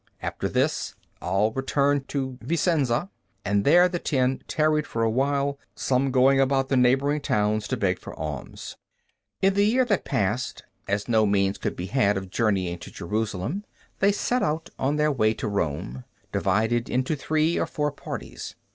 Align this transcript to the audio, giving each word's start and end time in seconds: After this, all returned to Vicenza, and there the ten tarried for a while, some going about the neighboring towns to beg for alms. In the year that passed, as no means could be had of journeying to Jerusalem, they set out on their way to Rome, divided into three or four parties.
After 0.19 0.49
this, 0.49 0.95
all 1.21 1.51
returned 1.51 2.07
to 2.07 2.39
Vicenza, 2.41 3.11
and 3.45 3.63
there 3.63 3.87
the 3.87 3.99
ten 3.99 4.41
tarried 4.47 4.87
for 4.87 5.03
a 5.03 5.09
while, 5.11 5.59
some 5.75 6.09
going 6.09 6.39
about 6.41 6.69
the 6.69 6.75
neighboring 6.75 7.21
towns 7.21 7.67
to 7.67 7.77
beg 7.77 7.99
for 7.99 8.15
alms. 8.15 8.77
In 9.43 9.53
the 9.53 9.63
year 9.63 9.85
that 9.85 10.03
passed, 10.03 10.63
as 10.87 11.07
no 11.07 11.27
means 11.27 11.59
could 11.59 11.75
be 11.75 11.85
had 11.85 12.17
of 12.17 12.31
journeying 12.31 12.79
to 12.79 12.89
Jerusalem, 12.91 13.63
they 13.99 14.11
set 14.11 14.41
out 14.41 14.71
on 14.79 14.95
their 14.95 15.11
way 15.11 15.35
to 15.35 15.47
Rome, 15.47 16.03
divided 16.31 16.89
into 16.89 17.15
three 17.15 17.59
or 17.59 17.67
four 17.67 17.91
parties. 17.91 18.55